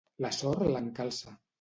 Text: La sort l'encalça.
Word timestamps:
La 0.25 0.31
sort 0.37 0.65
l'encalça. 0.71 1.39